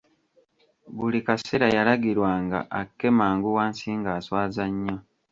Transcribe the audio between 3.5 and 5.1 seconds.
wansi ng'aswaza nnyo.